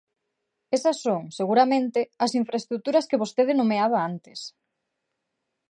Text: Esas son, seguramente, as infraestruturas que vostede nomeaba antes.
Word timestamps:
Esas 0.77 0.97
son, 1.05 1.21
seguramente, 1.39 1.99
as 2.25 2.31
infraestruturas 2.41 3.07
que 3.09 3.21
vostede 3.21 3.53
nomeaba 3.59 3.99
antes. 4.11 4.39